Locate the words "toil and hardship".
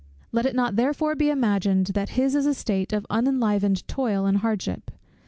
3.87-4.89